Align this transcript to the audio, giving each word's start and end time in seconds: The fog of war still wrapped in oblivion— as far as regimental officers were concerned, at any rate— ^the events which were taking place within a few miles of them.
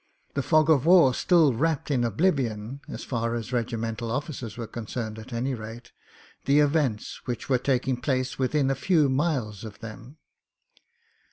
The 0.33 0.41
fog 0.41 0.67
of 0.71 0.87
war 0.87 1.13
still 1.13 1.53
wrapped 1.53 1.91
in 1.91 2.03
oblivion— 2.03 2.79
as 2.87 3.03
far 3.03 3.35
as 3.35 3.53
regimental 3.53 4.09
officers 4.09 4.57
were 4.57 4.65
concerned, 4.65 5.19
at 5.19 5.31
any 5.31 5.53
rate— 5.53 5.91
^the 6.47 6.59
events 6.59 7.21
which 7.25 7.49
were 7.49 7.59
taking 7.59 7.97
place 8.01 8.39
within 8.39 8.71
a 8.71 8.73
few 8.73 9.09
miles 9.09 9.63
of 9.63 9.77
them. 9.77 10.17